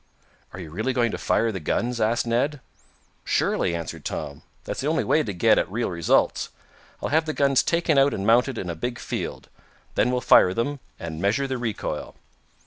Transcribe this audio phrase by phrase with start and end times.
[0.51, 2.59] "Are you really going to fire the guns?" asked Ned.
[3.23, 4.41] "Surely," answered Tom.
[4.63, 6.49] "That's the only way to get at real results.
[7.03, 9.47] I'll have the guns taken out and mounted in a big field.
[9.93, 12.15] Then we'll fire them, and measure the recoil."